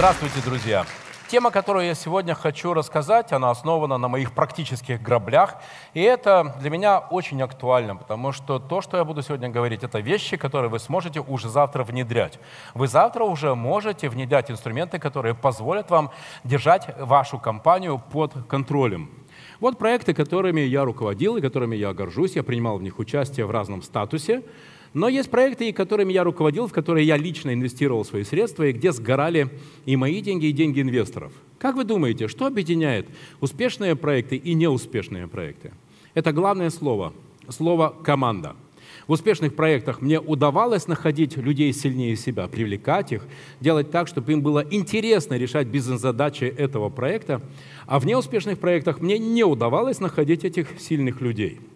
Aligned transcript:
Здравствуйте, 0.00 0.40
друзья! 0.42 0.86
Тема, 1.28 1.50
которую 1.50 1.84
я 1.84 1.94
сегодня 1.94 2.34
хочу 2.34 2.72
рассказать, 2.72 3.32
она 3.32 3.50
основана 3.50 3.98
на 3.98 4.08
моих 4.08 4.32
практических 4.32 5.02
граблях. 5.02 5.56
И 5.92 6.00
это 6.00 6.56
для 6.58 6.70
меня 6.70 7.00
очень 7.00 7.42
актуально, 7.42 7.96
потому 7.96 8.32
что 8.32 8.58
то, 8.58 8.80
что 8.80 8.96
я 8.96 9.04
буду 9.04 9.20
сегодня 9.20 9.50
говорить, 9.50 9.84
это 9.84 9.98
вещи, 9.98 10.38
которые 10.38 10.70
вы 10.70 10.78
сможете 10.78 11.20
уже 11.20 11.50
завтра 11.50 11.84
внедрять. 11.84 12.38
Вы 12.72 12.88
завтра 12.88 13.24
уже 13.24 13.54
можете 13.54 14.08
внедрять 14.08 14.50
инструменты, 14.50 14.98
которые 14.98 15.34
позволят 15.34 15.90
вам 15.90 16.10
держать 16.44 16.88
вашу 16.98 17.38
компанию 17.38 18.02
под 18.10 18.32
контролем. 18.48 19.10
Вот 19.60 19.76
проекты, 19.76 20.14
которыми 20.14 20.62
я 20.62 20.86
руководил 20.86 21.36
и 21.36 21.42
которыми 21.42 21.76
я 21.76 21.92
горжусь. 21.92 22.36
Я 22.36 22.42
принимал 22.42 22.78
в 22.78 22.82
них 22.82 22.98
участие 22.98 23.44
в 23.44 23.50
разном 23.50 23.82
статусе. 23.82 24.44
Но 24.92 25.08
есть 25.08 25.30
проекты, 25.30 25.72
которыми 25.72 26.12
я 26.12 26.24
руководил, 26.24 26.66
в 26.66 26.72
которые 26.72 27.06
я 27.06 27.16
лично 27.16 27.54
инвестировал 27.54 28.04
свои 28.04 28.24
средства, 28.24 28.64
и 28.64 28.72
где 28.72 28.90
сгорали 28.92 29.48
и 29.86 29.94
мои 29.96 30.20
деньги, 30.20 30.46
и 30.46 30.52
деньги 30.52 30.80
инвесторов. 30.80 31.32
Как 31.58 31.76
вы 31.76 31.84
думаете, 31.84 32.26
что 32.26 32.46
объединяет 32.46 33.06
успешные 33.40 33.94
проекты 33.94 34.36
и 34.36 34.54
неуспешные 34.54 35.28
проекты? 35.28 35.72
Это 36.14 36.32
главное 36.32 36.70
слово. 36.70 37.12
Слово 37.48 37.94
«команда». 38.02 38.56
В 39.06 39.12
успешных 39.12 39.56
проектах 39.56 40.00
мне 40.00 40.20
удавалось 40.20 40.86
находить 40.86 41.36
людей 41.36 41.72
сильнее 41.72 42.16
себя, 42.16 42.46
привлекать 42.46 43.12
их, 43.12 43.26
делать 43.60 43.90
так, 43.90 44.06
чтобы 44.06 44.32
им 44.32 44.40
было 44.40 44.64
интересно 44.70 45.34
решать 45.34 45.66
бизнес-задачи 45.66 46.44
этого 46.44 46.90
проекта. 46.90 47.40
А 47.86 47.98
в 47.98 48.06
неуспешных 48.06 48.58
проектах 48.58 49.00
мне 49.00 49.18
не 49.18 49.42
удавалось 49.42 50.00
находить 50.00 50.44
этих 50.44 50.80
сильных 50.80 51.20
людей– 51.20 51.60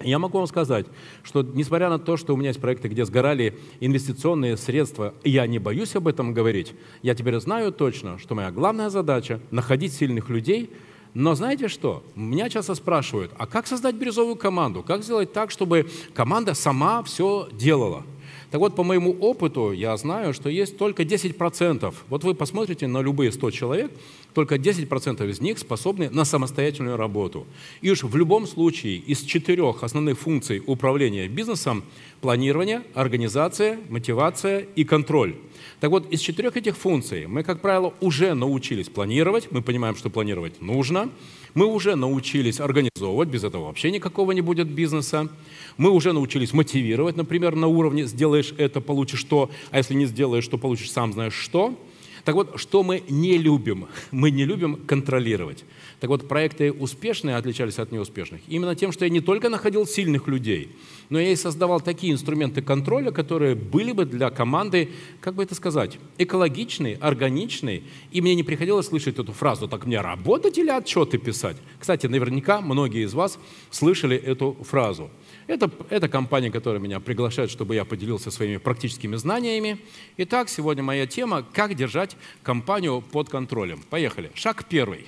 я 0.00 0.18
могу 0.18 0.38
вам 0.38 0.46
сказать, 0.46 0.86
что 1.22 1.42
несмотря 1.42 1.88
на 1.88 1.98
то, 1.98 2.16
что 2.16 2.34
у 2.34 2.36
меня 2.36 2.48
есть 2.48 2.60
проекты, 2.60 2.88
где 2.88 3.04
сгорали 3.04 3.58
инвестиционные 3.80 4.56
средства, 4.56 5.14
я 5.24 5.46
не 5.46 5.58
боюсь 5.58 5.94
об 5.96 6.08
этом 6.08 6.34
говорить, 6.34 6.74
я 7.02 7.14
теперь 7.14 7.38
знаю 7.38 7.72
точно, 7.72 8.18
что 8.18 8.34
моя 8.34 8.50
главная 8.50 8.90
задача– 8.90 9.40
находить 9.50 9.92
сильных 9.92 10.28
людей, 10.28 10.70
но 11.14 11.34
знаете 11.34 11.68
что? 11.68 12.02
Меня 12.14 12.48
часто 12.48 12.74
спрашивают, 12.74 13.32
а 13.36 13.46
как 13.46 13.66
создать 13.66 13.96
бирюзовую 13.96 14.36
команду? 14.36 14.82
Как 14.82 15.04
сделать 15.04 15.32
так, 15.32 15.50
чтобы 15.50 15.88
команда 16.14 16.54
сама 16.54 17.02
все 17.02 17.48
делала? 17.52 18.04
Так 18.50 18.60
вот, 18.60 18.76
по 18.76 18.82
моему 18.82 19.12
опыту 19.12 19.72
я 19.72 19.96
знаю, 19.96 20.34
что 20.34 20.50
есть 20.50 20.76
только 20.76 21.04
10%. 21.04 21.94
Вот 22.08 22.24
вы 22.24 22.34
посмотрите 22.34 22.86
на 22.86 23.00
любые 23.00 23.32
100 23.32 23.50
человек, 23.50 23.92
только 24.34 24.56
10% 24.56 25.28
из 25.28 25.40
них 25.40 25.58
способны 25.58 26.10
на 26.10 26.24
самостоятельную 26.24 26.96
работу. 26.96 27.46
И 27.80 27.90
уж 27.90 28.02
в 28.02 28.16
любом 28.16 28.46
случае 28.46 28.96
из 28.96 29.20
четырех 29.20 29.82
основных 29.82 30.18
функций 30.18 30.62
управления 30.66 31.28
бизнесом– 31.28 31.84
планирование, 32.20 32.82
организация, 32.94 33.78
мотивация 33.88 34.66
и 34.76 34.84
контроль. 34.84 35.34
Так 35.80 35.90
вот, 35.90 36.10
из 36.12 36.20
четырех 36.20 36.56
этих 36.56 36.76
функций 36.76 37.26
мы, 37.26 37.42
как 37.42 37.60
правило, 37.60 37.92
уже 38.00 38.34
научились 38.34 38.88
планировать, 38.88 39.50
мы 39.50 39.62
понимаем, 39.62 39.96
что 39.96 40.10
планировать 40.10 40.60
нужно– 40.60 41.10
мы 41.54 41.66
уже 41.66 41.96
научились 41.96 42.60
организовывать, 42.60 43.28
без 43.28 43.44
этого 43.44 43.66
вообще 43.66 43.90
никакого 43.90 44.32
не 44.32 44.40
будет 44.40 44.68
бизнеса. 44.68 45.28
Мы 45.76 45.90
уже 45.90 46.12
научились 46.12 46.52
мотивировать, 46.52 47.16
например, 47.16 47.56
на 47.56 47.66
уровне 47.66 48.06
«сделаешь 48.06 48.54
это, 48.56 48.80
получишь 48.80 49.24
то», 49.24 49.50
а 49.70 49.78
если 49.78 49.94
не 49.94 50.06
сделаешь, 50.06 50.46
то 50.48 50.56
получишь 50.56 50.90
сам 50.90 51.12
знаешь 51.12 51.34
что– 51.34 51.74
так 52.24 52.34
вот, 52.34 52.60
что 52.60 52.82
мы 52.82 53.02
не 53.08 53.36
любим? 53.36 53.88
Мы 54.10 54.30
не 54.30 54.44
любим 54.44 54.76
контролировать. 54.76 55.64
Так 55.98 56.08
вот, 56.10 56.28
проекты 56.28 56.72
успешные 56.72 57.36
отличались 57.36 57.78
от 57.78 57.92
неуспешных 57.92 58.40
именно 58.48 58.74
тем, 58.74 58.92
что 58.92 59.04
я 59.04 59.10
не 59.10 59.20
только 59.20 59.48
находил 59.48 59.86
сильных 59.86 60.28
людей, 60.28 60.70
но 61.10 61.20
я 61.20 61.32
и 61.32 61.36
создавал 61.36 61.80
такие 61.80 62.12
инструменты 62.12 62.62
контроля, 62.62 63.10
которые 63.10 63.54
были 63.54 63.92
бы 63.92 64.04
для 64.04 64.30
команды, 64.30 64.90
как 65.20 65.34
бы 65.34 65.42
это 65.42 65.54
сказать, 65.54 65.98
экологичные, 66.18 66.96
органичные, 66.96 67.82
и 68.10 68.20
мне 68.20 68.34
не 68.34 68.42
приходилось 68.42 68.86
слышать 68.86 69.18
эту 69.18 69.32
фразу 69.32 69.68
«так 69.68 69.86
мне 69.86 70.00
работать 70.00 70.58
или 70.58 70.70
отчеты 70.70 71.18
писать?». 71.18 71.56
Кстати, 71.78 72.06
наверняка 72.06 72.60
многие 72.60 73.04
из 73.04 73.14
вас 73.14 73.38
слышали 73.70 74.16
эту 74.16 74.56
фразу– 74.62 75.10
это, 75.46 75.70
это 75.90 76.08
компания, 76.08 76.50
которая 76.50 76.80
меня 76.80 77.00
приглашает, 77.00 77.50
чтобы 77.50 77.74
я 77.74 77.84
поделился 77.84 78.30
своими 78.30 78.56
практическими 78.56 79.16
знаниями. 79.16 79.78
Итак, 80.16 80.48
сегодня 80.48 80.82
моя 80.82 81.06
тема– 81.06 81.44
как 81.52 81.74
держать 81.74 82.16
компанию 82.42 83.00
под 83.00 83.28
контролем. 83.28 83.82
Поехали. 83.90 84.30
Шаг 84.34 84.64
первый. 84.68 85.06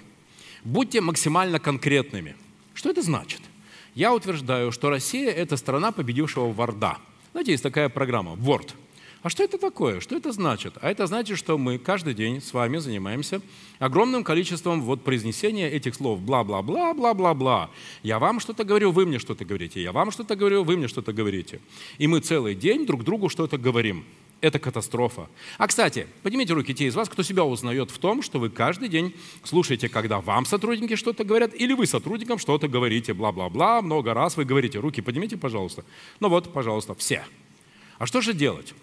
Будьте 0.64 1.00
максимально 1.00 1.58
конкретными. 1.58 2.36
Что 2.74 2.90
это 2.90 3.02
значит? 3.02 3.40
Я 3.94 4.14
утверждаю, 4.14 4.72
что 4.72 4.90
Россия– 4.90 5.30
это 5.32 5.56
страна 5.56 5.92
победившего 5.92 6.52
Варда. 6.52 6.98
Знаете, 7.32 7.52
есть 7.52 7.62
такая 7.62 7.88
программа 7.88 8.32
Word– 8.32 8.70
а 9.24 9.30
что 9.30 9.42
это 9.42 9.56
такое? 9.56 10.00
Что 10.00 10.16
это 10.16 10.32
значит? 10.32 10.74
А 10.82 10.90
это 10.90 11.06
значит, 11.06 11.38
что 11.38 11.56
мы 11.56 11.78
каждый 11.78 12.12
день 12.12 12.42
с 12.42 12.52
вами 12.52 12.76
занимаемся 12.76 13.40
огромным 13.78 14.22
количеством 14.22 14.82
вот 14.82 15.02
произнесения 15.02 15.70
этих 15.70 15.94
слов. 15.94 16.20
Бла-бла-бла, 16.20 16.92
бла-бла-бла. 16.92 17.70
Я 18.02 18.18
вам 18.18 18.38
что-то 18.38 18.64
говорю, 18.64 18.92
вы 18.92 19.06
мне 19.06 19.18
что-то 19.18 19.46
говорите. 19.46 19.82
Я 19.82 19.92
вам 19.92 20.10
что-то 20.10 20.36
говорю, 20.36 20.62
вы 20.62 20.76
мне 20.76 20.88
что-то 20.88 21.14
говорите. 21.14 21.62
И 21.96 22.06
мы 22.06 22.20
целый 22.20 22.54
день 22.54 22.84
друг 22.84 23.02
другу 23.02 23.30
что-то 23.30 23.56
говорим. 23.56 24.04
Это 24.42 24.58
катастрофа. 24.58 25.30
А, 25.56 25.68
кстати, 25.68 26.06
поднимите 26.22 26.52
руки 26.52 26.74
те 26.74 26.84
из 26.84 26.94
вас, 26.94 27.08
кто 27.08 27.22
себя 27.22 27.46
узнает 27.46 27.90
в 27.90 27.96
том, 27.96 28.20
что 28.20 28.38
вы 28.38 28.50
каждый 28.50 28.90
день 28.90 29.14
слушаете, 29.42 29.88
когда 29.88 30.20
вам 30.20 30.44
сотрудники 30.44 30.96
что-то 30.96 31.24
говорят, 31.24 31.54
или 31.54 31.72
вы 31.72 31.86
сотрудникам 31.86 32.36
что-то 32.36 32.68
говорите, 32.68 33.14
бла-бла-бла, 33.14 33.80
много 33.80 34.12
раз 34.12 34.36
вы 34.36 34.44
говорите. 34.44 34.80
Руки 34.80 35.00
поднимите, 35.00 35.38
пожалуйста. 35.38 35.82
Ну 36.20 36.28
вот, 36.28 36.52
пожалуйста, 36.52 36.94
все. 36.94 37.24
А 37.96 38.04
что 38.04 38.20
же 38.20 38.34
делать? 38.34 38.74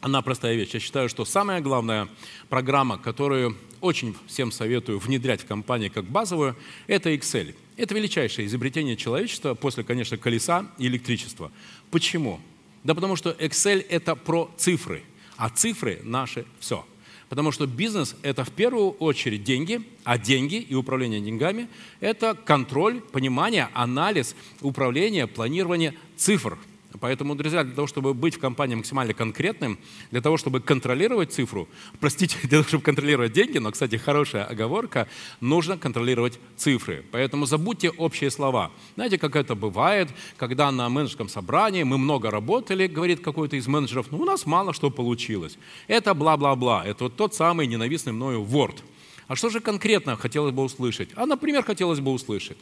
Одна 0.00 0.22
простая 0.22 0.54
вещь. 0.54 0.74
Я 0.74 0.80
считаю, 0.80 1.08
что 1.08 1.24
самая 1.24 1.60
главная 1.60 2.08
программа, 2.48 2.98
которую 2.98 3.56
очень 3.80 4.14
всем 4.28 4.52
советую 4.52 5.00
внедрять 5.00 5.40
в 5.40 5.46
компании 5.46 5.88
как 5.88 6.04
базовую, 6.04 6.54
это 6.86 7.12
Excel. 7.12 7.56
Это 7.76 7.96
величайшее 7.96 8.46
изобретение 8.46 8.96
человечества 8.96 9.54
после, 9.54 9.82
конечно, 9.82 10.16
колеса 10.16 10.70
и 10.78 10.86
электричества. 10.86 11.50
Почему? 11.90 12.38
Да 12.84 12.94
потому 12.94 13.16
что 13.16 13.30
Excel– 13.30 13.84
это 13.88 14.14
про 14.14 14.48
цифры, 14.56 15.02
а 15.36 15.50
цифры– 15.50 16.00
наши 16.04 16.44
все. 16.60 16.86
Потому 17.28 17.50
что 17.50 17.66
бизнес– 17.66 18.14
это 18.22 18.44
в 18.44 18.52
первую 18.52 18.90
очередь 18.90 19.42
деньги, 19.42 19.82
а 20.04 20.16
деньги 20.16 20.56
и 20.56 20.76
управление 20.76 21.20
деньгами– 21.20 21.68
это 22.00 22.34
контроль, 22.36 23.00
понимание, 23.00 23.68
анализ, 23.74 24.36
управление, 24.60 25.26
планирование 25.26 25.94
цифр– 26.16 26.56
Поэтому, 27.00 27.34
друзья, 27.34 27.64
для 27.64 27.74
того, 27.74 27.86
чтобы 27.86 28.14
быть 28.14 28.36
в 28.36 28.38
компании 28.38 28.74
максимально 28.74 29.12
конкретным, 29.12 29.78
для 30.10 30.22
того, 30.22 30.38
чтобы 30.38 30.60
контролировать 30.60 31.32
цифру, 31.32 31.68
простите, 32.00 32.38
для 32.40 32.50
того, 32.50 32.64
чтобы 32.64 32.82
контролировать 32.82 33.32
деньги, 33.32 33.58
но, 33.58 33.70
кстати, 33.70 33.96
хорошая 33.96 34.44
оговорка, 34.44 35.06
нужно 35.40 35.76
контролировать 35.76 36.38
цифры. 36.56 37.04
Поэтому 37.12 37.44
забудьте 37.44 37.90
общие 37.90 38.30
слова. 38.30 38.70
Знаете, 38.94 39.18
как 39.18 39.36
это 39.36 39.54
бывает, 39.54 40.08
когда 40.38 40.70
на 40.70 40.88
менеджерском 40.88 41.28
собрании 41.28 41.82
мы 41.82 41.98
много 41.98 42.30
работали, 42.30 42.86
говорит 42.86 43.20
какой-то 43.20 43.56
из 43.56 43.66
менеджеров, 43.66 44.06
ну, 44.10 44.18
у 44.18 44.24
нас 44.24 44.46
мало 44.46 44.72
что 44.72 44.90
получилось. 44.90 45.58
Это 45.88 46.14
бла-бла-бла. 46.14 46.84
Это 46.86 47.04
вот 47.04 47.16
тот 47.16 47.34
самый 47.34 47.66
ненавистный 47.66 48.12
мною 48.12 48.40
Word. 48.40 48.78
А 49.28 49.36
что 49.36 49.50
же 49.50 49.60
конкретно 49.60 50.16
хотелось 50.16 50.54
бы 50.54 50.62
услышать? 50.62 51.10
А, 51.14 51.26
например, 51.26 51.62
хотелось 51.62 52.00
бы 52.00 52.12
услышать, 52.12 52.56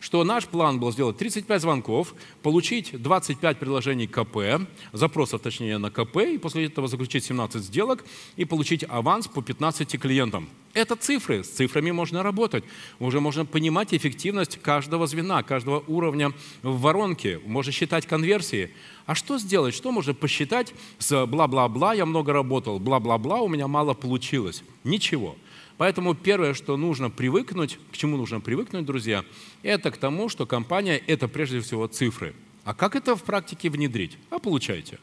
что 0.00 0.22
наш 0.22 0.46
план 0.46 0.78
был 0.78 0.92
сделать 0.92 1.16
35 1.16 1.62
звонков, 1.62 2.14
получить 2.42 2.90
25 2.92 3.58
предложений 3.58 4.08
КП, 4.08 4.68
запросов 4.92 5.40
точнее 5.40 5.78
на 5.78 5.90
КП, 5.90 6.18
и 6.18 6.36
после 6.36 6.66
этого 6.66 6.88
заключить 6.88 7.24
17 7.24 7.62
сделок 7.62 8.04
и 8.36 8.44
получить 8.44 8.84
аванс 8.86 9.28
по 9.28 9.40
15 9.40 9.98
клиентам. 9.98 10.50
Это 10.74 10.94
цифры, 10.94 11.42
с 11.42 11.48
цифрами 11.48 11.90
можно 11.90 12.22
работать. 12.22 12.64
Уже 12.98 13.20
можно 13.20 13.46
понимать 13.46 13.94
эффективность 13.94 14.58
каждого 14.58 15.06
звена, 15.06 15.42
каждого 15.42 15.82
уровня 15.86 16.32
в 16.62 16.80
воронке, 16.82 17.40
можно 17.46 17.72
считать 17.72 18.06
конверсии. 18.06 18.70
А 19.06 19.14
что 19.14 19.38
сделать, 19.38 19.74
что 19.74 19.90
можно 19.90 20.12
посчитать 20.12 20.74
с 20.98 21.26
бла-бла-бла, 21.26 21.94
я 21.94 22.04
много 22.04 22.34
работал, 22.34 22.78
бла-бла-бла, 22.78 23.40
у 23.40 23.48
меня 23.48 23.66
мало 23.68 23.94
получилось? 23.94 24.62
Ничего. 24.84 25.34
Поэтому 25.80 26.14
первое, 26.14 26.52
что 26.52 26.76
нужно 26.76 27.08
привыкнуть, 27.08 27.78
к 27.90 27.96
чему 27.96 28.18
нужно 28.18 28.38
привыкнуть, 28.38 28.84
друзья, 28.84 29.24
это 29.62 29.90
к 29.90 29.96
тому, 29.96 30.28
что 30.28 30.44
компания– 30.44 30.98
это 31.06 31.26
прежде 31.26 31.60
всего 31.60 31.86
цифры. 31.86 32.34
А 32.64 32.74
как 32.74 32.96
это 32.96 33.16
в 33.16 33.22
практике 33.22 33.70
внедрить? 33.70 34.18
А 34.28 34.38
получайте. 34.38 34.98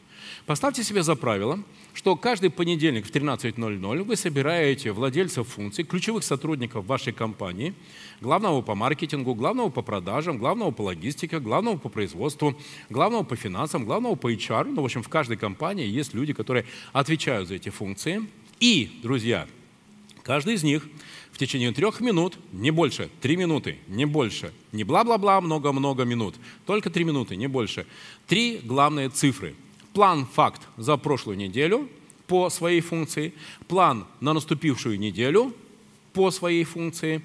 Поставьте 0.46 0.84
себе 0.84 1.02
за 1.02 1.16
правило, 1.16 1.58
что 1.94 2.14
каждый 2.14 2.50
понедельник 2.50 3.06
в 3.06 3.10
13.00 3.10 4.04
вы 4.04 4.14
собираете 4.14 4.92
владельцев 4.92 5.48
функций, 5.48 5.82
ключевых 5.82 6.22
сотрудников 6.22 6.86
вашей 6.86 7.12
компании, 7.12 7.74
главного 8.20 8.62
по 8.62 8.76
маркетингу, 8.76 9.34
главного 9.34 9.70
по 9.70 9.82
продажам, 9.82 10.38
главного 10.38 10.70
по 10.70 10.82
логистике, 10.82 11.40
главного 11.40 11.76
по 11.76 11.88
производству, 11.88 12.56
главного 12.88 13.24
по 13.24 13.34
финансам, 13.34 13.84
главного 13.84 14.14
по 14.14 14.32
HR. 14.32 14.72
Ну, 14.72 14.82
в 14.82 14.84
общем, 14.84 15.02
в 15.02 15.08
каждой 15.08 15.38
компании 15.38 15.88
есть 15.88 16.14
люди, 16.14 16.32
которые 16.32 16.66
отвечают 16.92 17.48
за 17.48 17.56
эти 17.56 17.68
функции. 17.68 18.22
И, 18.60 19.00
друзья, 19.02 19.48
Каждый 20.28 20.56
из 20.56 20.62
них 20.62 20.86
в 21.32 21.38
течение 21.38 21.72
трех 21.72 22.02
минут, 22.02 22.36
не 22.52 22.70
больше, 22.70 23.08
три 23.22 23.34
минуты, 23.34 23.78
не 23.88 24.04
больше, 24.04 24.52
не 24.72 24.84
бла-бла-бла, 24.84 25.40
много-много 25.40 26.04
минут, 26.04 26.34
только 26.66 26.90
три 26.90 27.04
минуты, 27.04 27.34
не 27.34 27.46
больше. 27.46 27.86
Три 28.26 28.60
главные 28.62 29.08
цифры. 29.08 29.54
План, 29.94 30.26
факт 30.26 30.68
за 30.76 30.98
прошлую 30.98 31.38
неделю, 31.38 31.88
по 32.26 32.50
своей 32.50 32.82
функции, 32.82 33.32
план 33.68 34.06
на 34.20 34.34
наступившую 34.34 34.98
неделю 34.98 35.54
по 36.12 36.30
своей 36.30 36.64
функции 36.64 37.22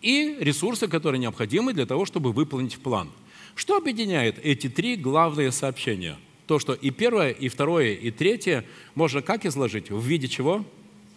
и 0.00 0.36
ресурсы, 0.38 0.86
которые 0.86 1.18
необходимы 1.18 1.72
для 1.72 1.86
того, 1.86 2.04
чтобы 2.04 2.30
выполнить 2.30 2.78
план. 2.78 3.10
Что 3.56 3.78
объединяет 3.78 4.38
эти 4.38 4.68
три 4.68 4.94
главные 4.94 5.50
сообщения? 5.50 6.16
То, 6.46 6.60
что 6.60 6.72
и 6.72 6.90
первое, 6.90 7.30
и 7.30 7.48
второе, 7.48 7.94
и 7.94 8.12
третье 8.12 8.64
можно 8.94 9.22
как 9.22 9.44
изложить? 9.44 9.90
В 9.90 10.06
виде 10.06 10.28
чего? 10.28 10.64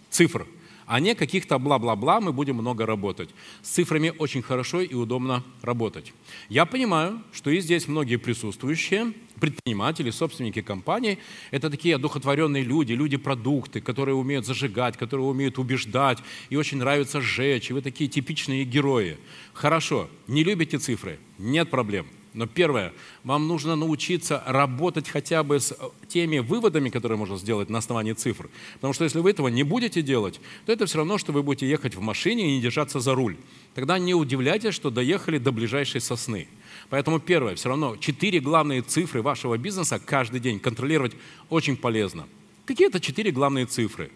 Цифр 0.09 0.47
а 0.87 0.99
не 1.01 1.15
каких-то 1.15 1.59
бла-бла-бла, 1.59 2.21
мы 2.21 2.31
будем 2.31 2.55
много 2.55 2.85
работать. 2.85 3.29
С 3.61 3.69
цифрами 3.69 4.13
очень 4.17 4.41
хорошо 4.41 4.81
и 4.81 4.95
удобно 4.95 5.43
работать. 5.61 6.13
Я 6.49 6.65
понимаю, 6.65 7.21
что 7.33 7.51
и 7.51 7.59
здесь 7.59 7.87
многие 7.87 8.15
присутствующие, 8.15 9.13
предприниматели, 9.39 10.09
собственники 10.09 10.61
компаний, 10.61 11.19
это 11.51 11.69
такие 11.69 11.95
одухотворенные 11.95 12.63
люди, 12.63 12.93
люди-продукты, 12.93 13.81
которые 13.81 14.15
умеют 14.15 14.45
зажигать, 14.45 14.97
которые 14.97 15.27
умеют 15.27 15.59
убеждать, 15.59 16.19
и 16.49 16.55
очень 16.55 16.77
нравится 16.77 17.21
сжечь, 17.21 17.69
и 17.69 17.73
вы 17.73 17.81
такие 17.81 18.09
типичные 18.09 18.63
герои. 18.63 19.17
Хорошо, 19.53 20.09
не 20.27 20.43
любите 20.43 20.77
цифры? 20.77 21.19
Нет 21.37 21.69
проблем. 21.69 22.07
Но 22.37 22.45
первое, 22.45 22.93
вам 23.23 23.47
нужно 23.47 23.75
научиться 23.75 24.43
работать 24.45 25.09
хотя 25.09 25.41
бы 25.41 25.59
с 25.59 25.71
э, 25.71 25.75
теми 26.07 26.37
выводами, 26.37 26.89
которые 26.89 27.17
можно 27.17 27.35
сделать 27.35 27.67
на 27.71 27.79
основании 27.79 28.13
цифр. 28.13 28.51
Потому 28.75 28.93
что 28.93 29.05
если 29.05 29.17
вы 29.21 29.31
этого 29.31 29.47
не 29.47 29.63
будете 29.63 30.03
делать, 30.03 30.39
то 30.67 30.71
это 30.71 30.85
все 30.85 30.99
равно, 30.99 31.17
что 31.17 31.31
вы 31.31 31.41
будете 31.41 31.67
ехать 31.67 31.95
в 31.95 31.99
машине 31.99 32.45
и 32.45 32.55
не 32.57 32.61
держаться 32.61 32.99
за 32.99 33.15
руль. 33.15 33.37
Тогда 33.73 33.97
не 33.97 34.13
удивляйтесь, 34.13 34.75
что 34.75 34.91
доехали 34.91 35.39
до 35.39 35.51
ближайшей 35.51 35.99
сосны. 35.99 36.47
Поэтому 36.91 37.19
первое, 37.19 37.55
все 37.55 37.69
равно 37.69 37.95
четыре 37.95 38.39
главные 38.39 38.83
цифры 38.83 39.23
вашего 39.23 39.57
бизнеса 39.57 39.99
каждый 39.99 40.39
день 40.39 40.59
контролировать 40.59 41.13
очень 41.49 41.75
полезно. 41.75 42.27
Какие 42.67 42.89
это 42.89 42.99
четыре 42.99 43.31
главные 43.31 43.65
цифры? 43.65 44.11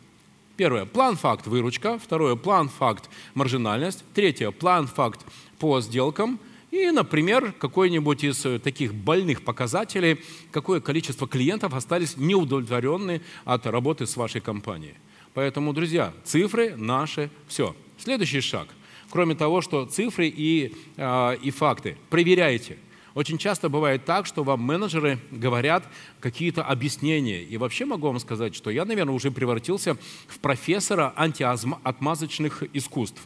Первое, 0.58 0.86
план-факт 0.86 1.48
выручка. 1.48 1.98
Второе, 1.98 2.36
план-факт 2.36 3.10
маржинальность. 3.34 4.04
Третье, 4.14 4.52
план-факт 4.52 5.26
по 5.58 5.82
сделкам– 5.82 6.40
и, 6.72 6.90
например, 6.90 7.54
какой-нибудь 7.60 8.24
из 8.24 8.46
э, 8.46 8.58
таких 8.58 8.94
больных 8.94 9.44
показателей, 9.44 10.22
какое 10.52 10.80
количество 10.80 11.28
клиентов 11.28 11.74
остались 11.74 12.16
неудовлетворенные 12.16 13.22
от 13.44 13.68
работы 13.68 14.08
с 14.08 14.16
вашей 14.16 14.40
компанией. 14.40 14.96
Поэтому, 15.34 15.74
друзья, 15.74 16.14
цифры 16.24 16.76
наши 16.78 17.30
все. 17.48 17.76
Следующий 17.98 18.42
шаг. 18.42 18.70
Кроме 19.10 19.36
того, 19.36 19.62
что 19.62 19.86
цифры 19.86 20.28
и, 20.28 20.74
э, 20.96 21.38
и 21.44 21.52
факты. 21.52 21.98
Проверяйте. 22.10 22.78
Очень 23.14 23.38
часто 23.38 23.68
бывает 23.68 24.06
так, 24.06 24.26
что 24.26 24.44
вам 24.46 24.62
менеджеры 24.62 25.20
говорят 25.30 25.84
какие-то 26.22 26.64
объяснения. 26.64 27.44
И 27.44 27.58
вообще 27.58 27.84
могу 27.84 28.08
вам 28.08 28.20
сказать, 28.20 28.56
что 28.56 28.70
я, 28.70 28.86
наверное, 28.86 29.14
уже 29.14 29.32
превратился 29.32 29.98
в 30.28 30.40
профессора 30.40 31.14
антиотмазочных 31.18 32.64
искусств. 32.74 33.22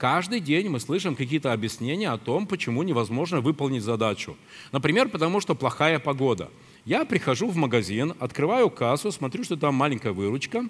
Каждый 0.00 0.40
день 0.40 0.70
мы 0.70 0.80
слышим 0.80 1.14
какие-то 1.14 1.52
объяснения 1.52 2.08
о 2.08 2.16
том, 2.16 2.46
почему 2.46 2.82
невозможно 2.82 3.42
выполнить 3.42 3.82
задачу. 3.82 4.34
Например, 4.72 5.10
потому 5.10 5.42
что 5.42 5.54
плохая 5.54 5.98
погода. 5.98 6.48
Я 6.86 7.04
прихожу 7.04 7.48
в 7.50 7.56
магазин, 7.56 8.14
открываю 8.18 8.70
кассу, 8.70 9.12
смотрю, 9.12 9.44
что 9.44 9.58
там 9.58 9.74
маленькая 9.74 10.14
выручка, 10.14 10.64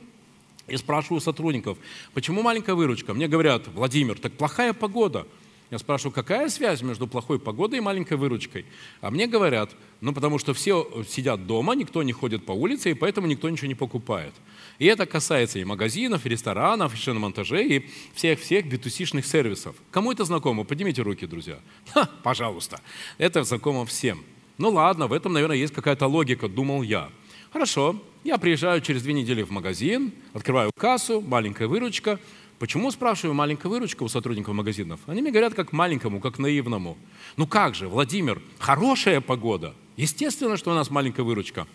и 0.67 0.77
спрашиваю 0.77 1.21
сотрудников, 1.21 1.79
почему 2.12 2.43
маленькая 2.43 2.75
выручка? 2.75 3.15
Мне 3.15 3.29
говорят, 3.29 3.69
Владимир, 3.69 4.19
так 4.19 4.32
плохая 4.32 4.73
погода. 4.73 5.29
Я 5.71 5.79
спрашиваю, 5.79 6.13
какая 6.13 6.49
связь 6.49 6.83
между 6.83 7.07
плохой 7.07 7.39
погодой 7.39 7.79
и 7.79 7.81
маленькой 7.81 8.17
выручкой? 8.17 8.67
А 9.01 9.11
мне 9.13 9.29
говорят, 9.29 9.71
ну 10.01 10.13
потому 10.13 10.39
что 10.39 10.53
все 10.53 11.05
сидят 11.09 11.47
дома, 11.47 11.77
никто 11.77 12.03
не 12.03 12.13
ходит 12.13 12.45
по 12.45 12.51
улице, 12.51 12.91
и 12.91 12.95
поэтому 12.95 13.29
никто 13.29 13.49
ничего 13.49 13.69
не 13.69 13.77
покупает. 13.77 14.35
И 14.81 14.87
это 14.87 15.07
касается 15.07 15.61
и 15.61 15.65
магазинов, 15.65 16.27
и 16.27 16.29
ресторанов, 16.29 16.95
и 16.95 16.97
шиномонтажей, 16.97 17.69
и 17.69 17.91
всех-всех 18.15 18.67
битусишных 18.67 19.25
сервисов. 19.25 19.77
Кому 19.93 20.11
это 20.11 20.25
знакомо? 20.25 20.65
Поднимите 20.65 21.03
руки, 21.03 21.25
друзья. 21.25 21.61
Ха, 21.95 22.11
пожалуйста. 22.25 22.81
Это 23.17 23.45
знакомо 23.45 23.87
всем. 23.87 24.25
Ну 24.59 24.71
ладно, 24.71 25.07
в 25.07 25.13
этом, 25.13 25.33
наверное, 25.33 25.57
есть 25.57 25.73
какая-то 25.73 26.09
логика, 26.09 26.49
думал 26.49 26.83
я. 26.83 27.11
Хорошо, 27.53 27.97
я 28.25 28.39
приезжаю 28.39 28.81
через 28.81 29.03
две 29.03 29.13
недели 29.13 29.43
в 29.43 29.51
магазин, 29.51 30.13
открываю 30.33 30.73
кассу, 30.77 31.21
маленькая 31.21 31.69
выручка– 31.69 32.19
Почему, 32.61 32.91
спрашиваю, 32.91 33.33
маленькая 33.33 33.69
выручка 33.69 34.03
у 34.03 34.09
сотрудников 34.09 34.55
магазинов? 34.55 35.01
Они 35.07 35.23
мне 35.23 35.31
говорят 35.31 35.55
как 35.55 35.73
маленькому, 35.73 36.21
как 36.21 36.39
наивному. 36.39 36.99
Ну 37.39 37.47
как 37.47 37.75
же, 37.75 37.89
Владимир, 37.89 38.43
хорошая 38.59 39.23
погода. 39.23 39.75
Естественно, 39.97 40.59
что 40.59 40.71
у 40.71 40.75
нас 40.75 40.91
маленькая 40.91 41.23
выручка. 41.23 41.67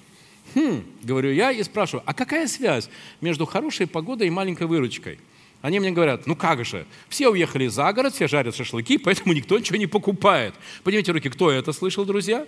Хм, 0.54 0.84
говорю 1.02 1.32
я 1.32 1.52
и 1.52 1.64
спрашиваю, 1.64 2.04
а 2.06 2.14
какая 2.14 2.46
связь 2.46 2.88
между 3.20 3.48
хорошей 3.48 3.88
погодой 3.88 4.28
и 4.28 4.30
маленькой 4.30 4.68
выручкой? 4.68 5.18
Они 5.64 5.80
мне 5.80 5.90
говорят, 5.90 6.28
ну 6.28 6.36
как 6.36 6.64
же, 6.64 6.86
все 7.10 7.30
уехали 7.30 7.66
за 7.66 7.92
город, 7.92 8.14
все 8.14 8.28
жарят 8.28 8.56
шашлыки, 8.56 8.98
поэтому 9.04 9.34
никто 9.34 9.58
ничего 9.58 9.80
не 9.80 9.88
покупает. 9.88 10.54
Поднимите 10.84 11.12
руки, 11.12 11.32
кто 11.32 11.50
это 11.50 11.74
слышал, 11.74 12.06
друзья? 12.06 12.46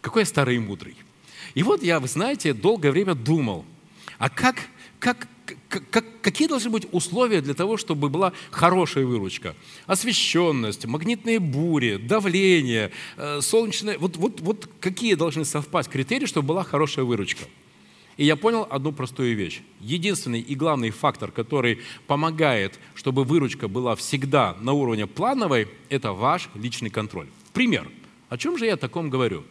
Какой 0.00 0.22
я 0.22 0.26
старый 0.26 0.56
и 0.56 0.58
мудрый. 0.58 0.96
И 1.54 1.62
вот 1.62 1.80
я, 1.84 2.00
вы 2.00 2.08
знаете, 2.08 2.52
долгое 2.52 2.90
время 2.90 3.14
думал, 3.14 3.64
а 4.18 4.28
как, 4.28 4.56
как, 4.98 5.28
как, 5.72 6.04
какие 6.20 6.48
должны 6.48 6.70
быть 6.70 6.86
условия 6.92 7.40
для 7.40 7.54
того, 7.54 7.76
чтобы 7.76 8.08
была 8.08 8.32
хорошая 8.50 9.06
выручка? 9.06 9.54
Освещенность, 9.86 10.86
магнитные 10.86 11.38
бури, 11.38 11.96
давление, 11.96 12.90
э, 13.16 13.40
солнечное. 13.40 13.98
Вот, 13.98 14.16
вот, 14.16 14.40
вот 14.40 14.68
какие 14.80 15.14
должны 15.14 15.44
совпасть 15.44 15.88
критерии, 15.88 16.26
чтобы 16.26 16.48
была 16.48 16.62
хорошая 16.62 17.04
выручка? 17.04 17.44
И 18.16 18.24
я 18.24 18.36
понял 18.36 18.66
одну 18.70 18.92
простую 18.92 19.34
вещь. 19.34 19.62
Единственный 19.80 20.40
и 20.40 20.54
главный 20.54 20.90
фактор, 20.90 21.32
который 21.32 21.80
помогает, 22.06 22.78
чтобы 22.94 23.24
выручка 23.24 23.68
была 23.68 23.96
всегда 23.96 24.56
на 24.60 24.72
уровне 24.74 25.06
плановой, 25.06 25.68
это 25.88 26.12
ваш 26.12 26.50
личный 26.54 26.90
контроль. 26.90 27.28
Пример. 27.52 27.90
О 28.28 28.36
чем 28.36 28.58
же 28.58 28.66
я 28.66 28.76
таком 28.76 29.10
говорю? 29.10 29.44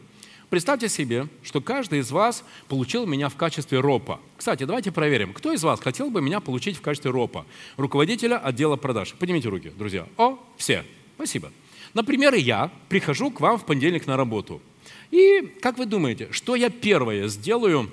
Представьте 0.52 0.90
себе, 0.90 1.30
что 1.44 1.62
каждый 1.62 2.00
из 2.00 2.12
вас 2.12 2.44
получил 2.68 3.06
меня 3.06 3.30
в 3.30 3.38
качестве 3.38 3.80
ропа. 3.80 4.20
Кстати, 4.36 4.66
давайте 4.66 4.92
проверим, 4.92 5.32
кто 5.32 5.54
из 5.54 5.64
вас 5.64 5.80
хотел 5.80 6.10
бы 6.10 6.22
меня 6.22 6.42
получить 6.42 6.76
в 6.76 6.82
качестве 6.82 7.10
ропа? 7.10 7.46
Руководителя 7.78 8.38
отдела 8.38 8.76
продаж. 8.76 9.16
Поднимите 9.18 9.48
руки, 9.48 9.72
друзья. 9.78 10.06
О, 10.18 10.38
все. 10.58 10.84
Спасибо. 11.16 11.54
Например, 11.94 12.34
я 12.34 12.70
прихожу 12.90 13.32
к 13.32 13.40
вам 13.40 13.60
в 13.60 13.66
понедельник 13.66 14.08
на 14.08 14.18
работу. 14.18 14.62
И 15.10 15.40
как 15.62 15.78
вы 15.78 15.86
думаете, 15.86 16.28
что 16.32 16.58
я 16.58 16.70
первое 16.70 17.30
сделаю, 17.30 17.90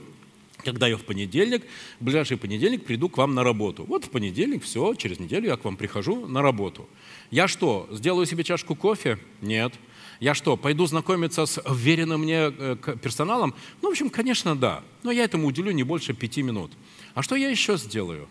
когда 0.65 0.89
я 0.89 0.97
в 0.97 1.05
понедельник, 1.05 1.63
в 2.01 2.05
ближайший 2.07 2.39
понедельник 2.39 2.85
приду 2.85 3.09
к 3.09 3.19
вам 3.19 3.37
на 3.37 3.45
работу. 3.45 3.85
Вот 3.85 4.07
в 4.07 4.11
понедельник, 4.11 4.65
все, 4.65 4.95
через 4.95 5.21
неделю 5.21 5.47
я 5.47 5.57
к 5.57 5.65
вам 5.65 5.77
прихожу 5.77 6.27
на 6.27 6.43
работу. 6.43 6.89
Я 7.31 7.47
что, 7.47 7.89
сделаю 7.93 8.27
себе 8.27 8.43
чашку 8.43 8.75
кофе? 8.75 9.21
Нет. 9.43 9.75
Я 10.21 10.35
что, 10.35 10.57
пойду 10.57 10.87
знакомиться 10.87 11.47
с 11.47 11.63
веренным 11.71 12.23
мне 12.23 12.53
э, 12.57 12.77
персоналом? 13.01 13.55
Ну, 13.83 13.89
в 13.89 13.93
общем, 13.93 14.11
конечно, 14.11 14.57
да. 14.57 14.83
Но 15.03 15.13
я 15.13 15.25
этому 15.25 15.47
уделю 15.47 15.71
не 15.71 15.85
больше 15.85 16.13
пяти 16.13 16.43
минут. 16.43 16.73
А 17.15 17.23
что 17.23 17.37
я 17.37 17.49
еще 17.49 17.77
сделаю? 17.77 18.29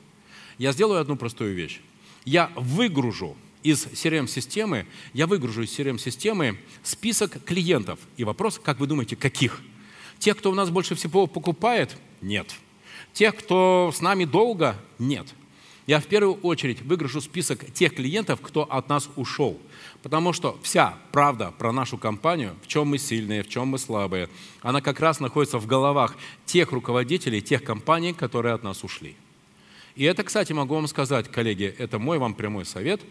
Я 0.57 0.73
сделаю 0.73 0.99
одну 0.99 1.15
простую 1.15 1.55
вещь. 1.55 1.79
Я 2.25 2.51
выгружу 2.55 3.37
из 3.63 3.85
CRM-системы, 3.85 4.85
я 5.13 5.27
выгружу 5.27 5.63
из 5.63 5.77
CRM-системы 5.77 6.59
список 6.83 7.43
клиентов. 7.45 7.99
И 8.17 8.23
вопрос, 8.25 8.59
как 8.61 8.79
вы 8.79 8.87
думаете, 8.87 9.15
каких? 9.15 9.61
Тех, 10.19 10.37
кто 10.37 10.51
у 10.51 10.55
нас 10.55 10.69
больше 10.69 10.95
всего 10.95 11.25
покупает? 11.27 11.95
Нет. 12.21 12.53
Тех, 13.13 13.35
кто 13.35 13.91
с 13.93 14.01
нами 14.01 14.25
долго? 14.25 14.75
Нет. 14.99 15.27
Я 15.87 16.01
в 16.01 16.05
первую 16.05 16.35
очередь 16.41 16.81
выгружу 16.81 17.21
список 17.21 17.71
тех 17.71 17.95
клиентов, 17.95 18.41
кто 18.41 18.63
от 18.63 18.89
нас 18.89 19.09
ушел. 19.15 19.57
Потому 20.03 20.33
что 20.33 20.59
вся 20.61 20.97
правда 21.13 21.53
про 21.57 21.71
нашу 21.71 21.97
компанию, 21.97 22.55
в 22.61 22.67
чем 22.67 22.89
мы 22.89 22.97
сильные, 22.97 23.41
в 23.41 23.47
чем 23.47 23.69
мы 23.69 23.77
слабые, 23.79 24.27
она 24.61 24.81
как 24.81 24.99
раз 24.99 25.21
находится 25.21 25.59
в 25.59 25.65
головах 25.65 26.17
тех 26.45 26.73
руководителей, 26.73 27.41
тех 27.41 27.63
компаний, 27.63 28.13
которые 28.13 28.53
от 28.53 28.63
нас 28.63 28.83
ушли. 28.83 29.15
И 29.95 30.03
это, 30.03 30.23
кстати, 30.23 30.51
могу 30.51 30.75
вам 30.75 30.87
сказать, 30.87 31.31
коллеги, 31.31 31.73
это 31.77 31.99
мой 31.99 32.19
вам 32.19 32.33
прямой 32.33 32.65
совет. 32.65 33.01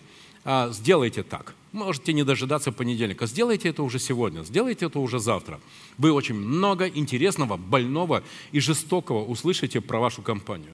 А, 0.45 0.69
сделайте 0.71 1.23
так. 1.23 1.55
Можете 1.73 2.13
не 2.13 2.25
дожидаться 2.25 2.73
понедельника. 2.73 3.27
Сделайте 3.27 3.71
это 3.71 3.83
уже 3.83 3.99
сегодня, 3.99 4.45
сделайте 4.45 4.85
это 4.85 5.01
уже 5.01 5.19
завтра. 5.19 5.61
Вы 5.97 6.13
очень 6.13 6.35
много 6.35 6.87
интересного, 6.87 7.57
больного 7.57 8.23
и 8.53 8.61
жестокого 8.61 9.25
услышите 9.25 9.81
про 9.81 9.99
вашу 9.99 10.21
компанию. 10.21 10.73